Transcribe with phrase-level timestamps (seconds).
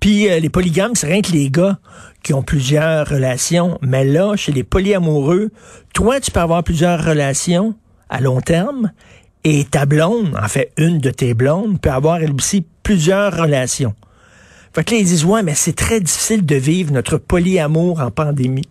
[0.00, 1.78] Puis euh, les polygames, c'est rien que les gars
[2.22, 3.78] qui ont plusieurs relations.
[3.82, 5.50] Mais là, chez les polyamoureux,
[5.92, 7.74] toi, tu peux avoir plusieurs relations
[8.08, 8.90] à long terme
[9.44, 13.94] et ta blonde, en fait, une de tes blondes, peut avoir elle aussi plusieurs relations.
[14.74, 18.10] Fait que là, ils disent, ouais, mais c'est très difficile de vivre notre polyamour en
[18.10, 18.68] pandémie.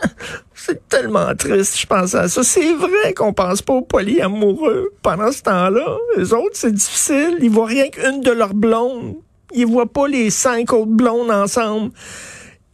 [0.54, 2.44] c'est tellement triste, je pense à ça.
[2.44, 5.96] C'est vrai qu'on pense pas aux polyamoureux pendant ce temps-là.
[6.16, 7.38] Les autres, c'est difficile.
[7.40, 9.16] Ils voient rien qu'une de leurs blondes.
[9.54, 11.92] Ils voient pas les cinq autres blondes ensemble.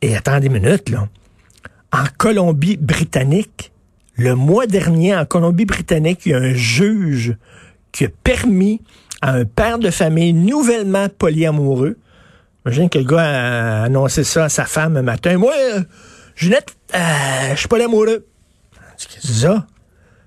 [0.02, 1.08] Et attendez une minute, là.
[1.92, 3.72] En Colombie-Britannique,
[4.16, 7.36] le mois dernier, en Colombie-Britannique, il y a un juge
[7.92, 8.82] qui a permis
[9.22, 11.96] à un père de famille nouvellement polyamoureux,
[12.64, 15.54] imagine que le gars a annoncé ça à sa femme un matin, moi,
[16.34, 16.98] Jeanette, euh,
[17.52, 18.26] je suis polyamoureux.
[18.96, 19.66] C'est ça?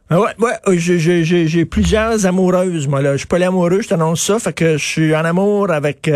[0.09, 3.13] Ah ouais, ouais, euh, j'ai plusieurs amoureuses, moi, là.
[3.13, 6.09] Je suis polyamoureux, je t'annonce ça, fait que je suis en amour avec,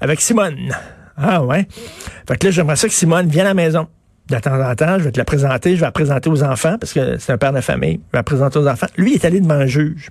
[0.00, 0.72] avec Simone.
[1.16, 1.66] Ah ouais.
[2.26, 3.88] Fait que là, j'aimerais ça que Simone vienne à la maison.
[4.28, 6.76] De temps en temps, je vais te la présenter, je vais la présenter aux enfants,
[6.78, 7.94] parce que c'est un père de famille.
[7.94, 8.86] Je vais la présenter aux enfants.
[8.96, 10.08] Lui, il est allé devant un juge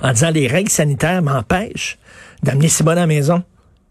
[0.00, 1.98] en disant les règles sanitaires m'empêchent
[2.42, 3.42] d'amener Simone à la maison,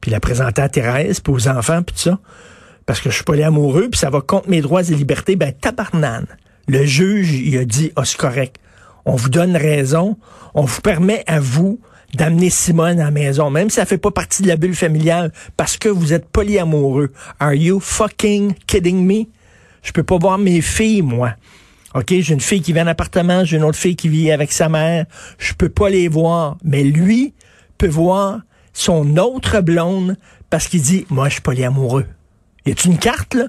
[0.02, 2.20] puis la présenter à Thérèse, puis aux enfants, puis tout ça,
[2.86, 5.36] parce que je suis pas amoureux, puis ça va contre mes droits et libertés.
[5.36, 6.28] Ben, tabarnane.
[6.68, 8.58] Le juge, il a dit, oh, c'est correct.
[9.06, 10.18] On vous donne raison.
[10.54, 11.80] On vous permet à vous
[12.16, 15.32] d'amener Simone à la maison, même si ça fait pas partie de la bulle familiale,
[15.58, 17.12] parce que vous êtes polyamoureux.
[17.40, 19.26] Are you fucking kidding me?
[19.84, 21.36] Je peux pas voir mes filles, moi.
[21.94, 24.52] OK, j'ai une fille qui vit en appartement, j'ai une autre fille qui vit avec
[24.52, 25.06] sa mère.
[25.38, 26.58] Je peux pas les voir.
[26.64, 27.34] Mais lui
[27.78, 28.42] peut voir
[28.74, 30.18] son autre blonde
[30.50, 32.06] parce qu'il dit, moi, je suis polyamoureux.
[32.66, 33.46] Y a-tu une carte, là?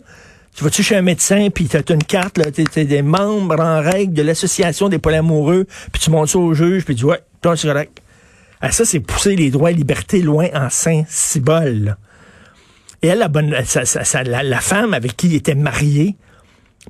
[0.56, 4.14] Tu vas-tu chez un médecin, puis t'as une carte, là, t'es, des membres en règle
[4.14, 7.58] de l'association des polyamoureux, puis tu montes ça au juge, puis tu dis, ouais, toi,
[7.58, 8.00] c'est correct.
[8.62, 11.98] Ah, ça, c'est pousser les droits et libertés loin en Saint-Cybole.
[13.02, 16.16] Et elle, la, bonne, la, la, femme avec qui il était marié,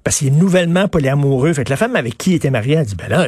[0.05, 2.86] parce qu'il est nouvellement polyamoureux, fait que la femme avec qui il était marié, elle
[2.86, 3.27] dit, ben là,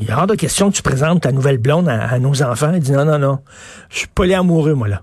[0.00, 2.70] il y a hors de question que tu présentes ta nouvelle blonde à, nos enfants.
[2.72, 3.40] Elle dit, non, non, non,
[3.90, 5.02] je suis polyamoureux, moi, là.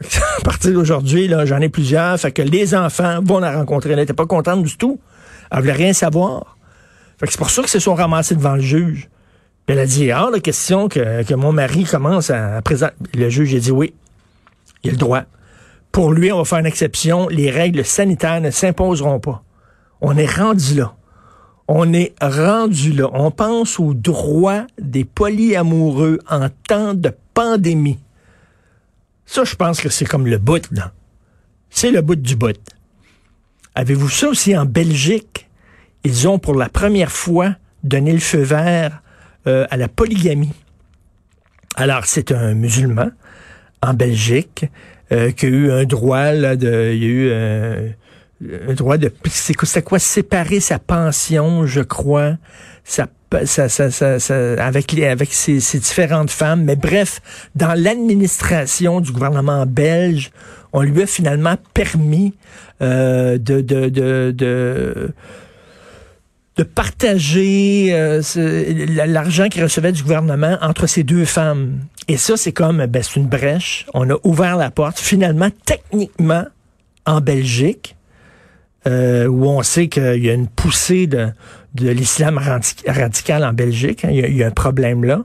[0.38, 3.90] à partir d'aujourd'hui, là, j'en ai plusieurs, fait que les enfants vont la rencontrer.
[3.90, 5.00] Elle n'était pas contente du tout.
[5.50, 6.56] Elle voulait rien savoir.
[7.18, 9.08] Fait que c'est pour ça qu'ils se sont ramassés devant le juge
[9.68, 12.94] elle a dit, ah, la question que, mon mari commence à présenter.
[13.14, 13.92] Le juge a dit oui,
[14.82, 15.22] il a le droit.
[15.92, 17.28] Pour lui, on va faire une exception.
[17.28, 19.42] Les règles sanitaires ne s'imposeront pas.
[20.00, 20.94] On est rendu là.
[21.66, 23.10] On est rendu là.
[23.12, 27.98] On pense aux droits des polyamoureux en temps de pandémie.
[29.28, 30.92] Ça, je pense que c'est comme le bout, là.
[31.68, 32.58] C'est le bout du bout.
[33.74, 35.50] Avez-vous ça aussi en Belgique?
[36.02, 39.02] Ils ont pour la première fois donné le feu vert
[39.46, 40.54] euh, à la polygamie.
[41.76, 43.10] Alors, c'est un musulman
[43.82, 44.64] en Belgique
[45.12, 47.90] euh, qui a eu un droit là, de, il y a eu euh,
[48.66, 52.38] un droit de, c'est quoi, séparer sa pension, je crois,
[52.82, 56.64] ça, avec les, avec ses, différentes femmes.
[56.64, 57.20] Mais bref,
[57.54, 60.30] dans l'administration du gouvernement belge,
[60.72, 62.34] on lui a finalement permis
[62.80, 65.12] de, de, de, de
[66.58, 68.20] de partager euh,
[69.06, 71.78] l'argent qu'il recevait du gouvernement entre ces deux femmes.
[72.08, 73.86] Et ça, c'est comme, ben, c'est une brèche.
[73.94, 74.98] On a ouvert la porte.
[74.98, 76.44] Finalement, techniquement,
[77.06, 77.94] en Belgique,
[78.88, 81.30] euh, où on sait qu'il y a une poussée de,
[81.76, 82.40] l'islam
[82.86, 85.24] radical en Belgique, hein, il, y a, un problème là.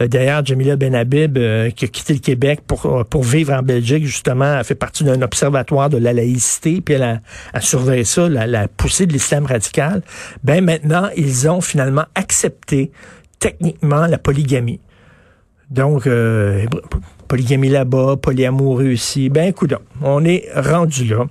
[0.00, 4.06] Euh, d'ailleurs, Jamila Benhabib, euh, qui a quitté le Québec pour, pour vivre en Belgique,
[4.06, 7.20] justement, a fait partie d'un observatoire de la laïcité, puis elle
[7.52, 10.02] a, surveillé ça, la, poussée de l'islam radical.
[10.42, 12.90] Ben maintenant, ils ont finalement accepté
[13.38, 14.80] techniquement la polygamie.
[15.70, 16.08] Donc,
[17.28, 19.28] polygamie là-bas, polyamoureux ici.
[19.28, 21.26] Ben, écoute, on est rendu là.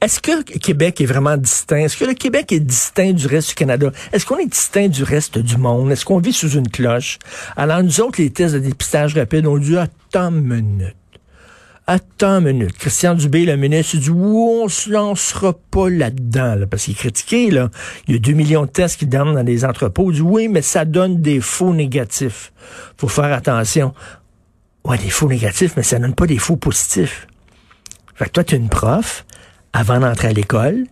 [0.00, 1.76] Est-ce que Québec est vraiment distinct?
[1.76, 3.90] Est-ce que le Québec est distinct du reste du Canada?
[4.12, 5.92] Est-ce qu'on est distinct du reste du monde?
[5.92, 7.18] Est-ce qu'on vit sous une cloche?
[7.54, 10.96] Alors, nous autres, les tests de dépistage rapide ont dû attendre une minute.
[11.86, 12.78] Attends une minute.
[12.78, 17.68] Christian Dubé, le ministre, dit, on se lancera pas là-dedans, parce qu'il est critiqué, là.
[18.06, 20.10] Il y a 2 millions de tests qui donnent dans des entrepôts.
[20.12, 22.52] Il dit, oui, mais ça donne des faux négatifs.
[22.96, 23.92] Faut faire attention.
[24.84, 27.26] Ouais, des faux négatifs, mais ça donne pas des faux positifs.
[28.14, 29.26] Fait que toi, tu une prof,
[29.72, 30.86] avant d'entrer à l'école,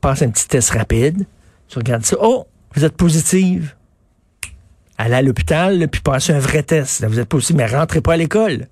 [0.00, 1.26] passe un petit test rapide,
[1.68, 3.74] tu regardes ça, oh, vous êtes positive.
[4.98, 7.04] Allez à l'hôpital, puis passez un vrai test.
[7.04, 8.68] vous êtes positive, mais rentrez pas à l'école.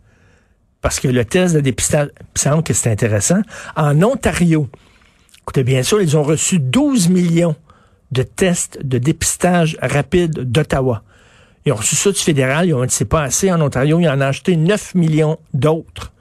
[0.81, 3.41] Parce que le test de dépistage, il semble que c'est intéressant.
[3.77, 4.69] En Ontario,
[5.41, 7.57] écoutez bien sûr, ils ont reçu 12 millions
[8.13, 11.03] de tests de dépistage rapide d'Ottawa.
[11.67, 13.51] Ils ont reçu ça du fédéral, ils ont dit c'est pas assez.
[13.51, 16.13] En Ontario, ils en ont acheté 9 millions d'autres.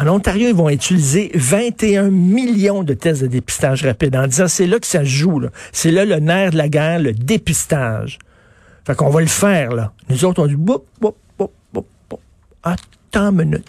[0.00, 4.68] En Ontario, ils vont utiliser 21 millions de tests de dépistage rapide en disant c'est
[4.68, 5.42] là que ça se joue.
[5.72, 8.20] C'est là le nerf de la guerre, le dépistage.
[8.86, 9.92] Fait qu'on va le faire, là.
[10.08, 12.20] Nous autres, on dit, boup, boup, boup, boup, boup.
[12.62, 13.66] Attends une minute.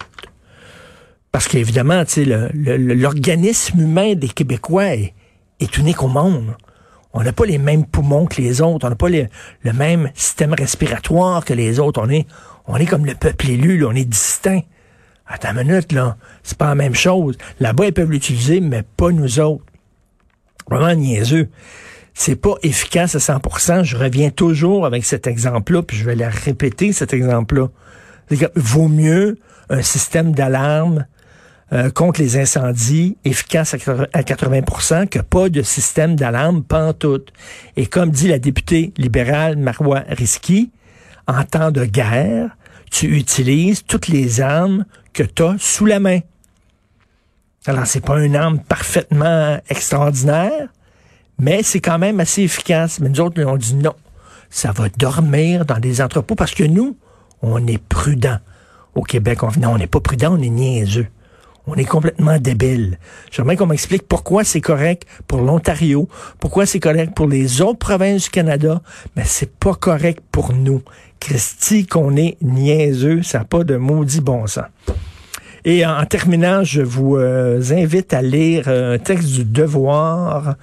[1.31, 2.03] Parce qu'évidemment,
[2.53, 6.55] l'organisme humain des Québécois est, unique au monde.
[7.11, 8.85] On n'a pas les mêmes poumons que les autres.
[8.85, 11.99] On n'a pas le même système respiratoire que les autres.
[12.05, 12.27] On est,
[12.67, 14.61] on est comme le peuple élu, on est distinct.
[15.29, 16.17] Attends une minute, là.
[16.41, 17.37] C'est pas la même chose.
[17.59, 19.63] Là-bas, ils peuvent l'utiliser, mais pas nous autres.
[20.69, 21.49] Vraiment niaiseux.
[22.15, 23.83] C'est pas efficace à 100%.
[23.83, 27.67] Je reviens toujours avec cet exemple-là, puis je vais la répéter, cet exemple-là.
[28.55, 29.37] Vaut mieux
[29.69, 31.05] un système d'alarme
[31.71, 37.31] euh, contre les incendies efficace à 80% que pas de système d'alarme pantoute.
[37.77, 40.71] Et comme dit la députée libérale Marois Risky,
[41.27, 42.49] en temps de guerre,
[42.89, 44.85] tu utilises toutes les armes
[45.23, 46.19] que tu as sous la main.
[47.65, 50.69] Alors, c'est pas une arme parfaitement extraordinaire,
[51.37, 53.01] mais c'est quand même assez efficace.
[53.01, 53.95] Mais nous autres, on dit non.
[54.49, 56.95] Ça va dormir dans des entrepôts parce que nous,
[57.41, 58.37] on est prudent.
[58.95, 61.07] Au Québec, on n'est pas prudent, on est niaiseux.
[61.67, 62.97] On est complètement débile.
[63.29, 66.07] J'aimerais qu'on m'explique pourquoi c'est correct pour l'Ontario,
[66.39, 68.81] pourquoi c'est correct pour les autres provinces du Canada,
[69.15, 70.81] mais c'est pas correct pour nous.
[71.19, 74.63] Christy, qu'on est niaiseux, ça n'a pas de maudit bon sens.
[75.65, 80.55] Et en terminant, je vous euh, invite à lire un texte du Devoir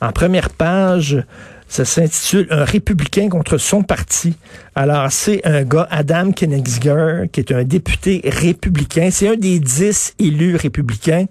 [0.00, 1.22] en première page.
[1.66, 4.36] Ça s'intitule Un républicain contre son parti.
[4.76, 9.08] Alors, c'est un gars, Adam Kennegsger, qui est un député républicain.
[9.10, 11.26] C'est un des dix élus républicains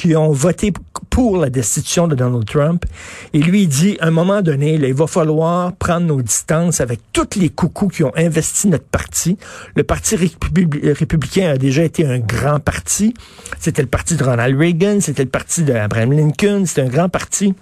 [0.00, 0.72] qui ont voté
[1.10, 2.86] pour la destitution de Donald Trump.
[3.34, 7.00] Et lui, il dit, à un moment donné, il va falloir prendre nos distances avec
[7.12, 9.36] tous les coucous qui ont investi notre parti.
[9.74, 13.12] Le Parti républicain a déjà été un grand parti.
[13.58, 17.54] C'était le parti de Ronald Reagan, c'était le parti d'Abraham Lincoln, c'était un grand parti.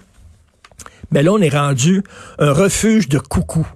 [1.11, 2.03] Mais là, on est rendu
[2.37, 3.67] un refuge de coucous.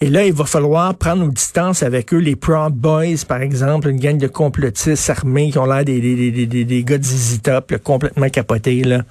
[0.00, 3.88] Et là, il va falloir prendre nos distances avec eux, les Proud Boys, par exemple,
[3.88, 6.98] une gang de complotistes armés qui ont l'air des, des, des, des, des gars
[7.42, 9.02] Top, complètement capotés, là.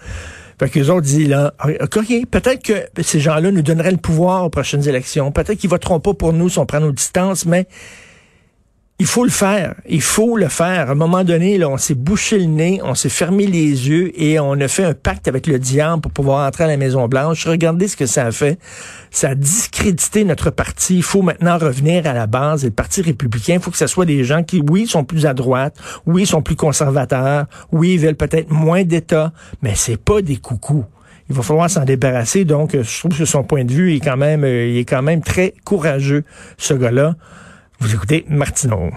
[0.60, 4.46] Fait que les autres disent, là, OK, peut-être que ces gens-là nous donneraient le pouvoir
[4.46, 5.32] aux prochaines élections.
[5.32, 7.68] Peut-être qu'ils voteront pas pour nous si on prend nos distances, mais
[9.00, 9.76] il faut le faire.
[9.88, 10.90] Il faut le faire.
[10.90, 14.12] À un moment donné, là, on s'est bouché le nez, on s'est fermé les yeux
[14.20, 17.08] et on a fait un pacte avec le diable pour pouvoir entrer à la Maison
[17.08, 17.46] Blanche.
[17.46, 18.58] Regardez ce que ça a fait.
[19.12, 20.96] Ça a discrédité notre parti.
[20.96, 22.64] Il faut maintenant revenir à la base.
[22.64, 25.28] Et le Parti républicain, il faut que ce soit des gens qui, oui, sont plus
[25.28, 25.78] à droite,
[26.08, 30.86] oui, sont plus conservateurs, oui, ils veulent peut-être moins d'État, mais c'est pas des coucous
[31.30, 32.46] il va falloir s'en débarrasser.
[32.46, 35.02] Donc, je trouve que son point de vue est quand même, euh, il est quand
[35.02, 36.24] même très courageux,
[36.58, 37.16] ce gars-là.
[37.80, 38.92] Vous écoutez Martineau.